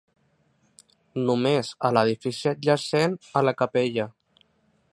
[1.27, 4.09] Només a l'edifici adjacent a la capella.